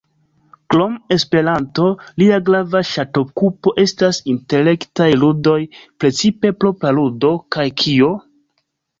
Krom 0.73 0.93
Esperanto, 1.15 1.89
lia 2.21 2.37
grava 2.47 2.79
ŝatokupo 2.91 3.73
estas 3.83 4.19
intelektaj 4.33 5.09
ludoj, 5.25 5.57
precipe 6.05 6.51
"Propra 6.65 6.95
ludo" 7.01 7.31
kaj 7.57 7.67
"Kio? 7.83 8.09